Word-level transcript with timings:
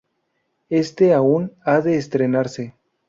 Éste 0.71 1.13
aún 1.13 1.53
ha 1.63 1.79
de 1.81 1.95
estrenarse. 1.95 2.73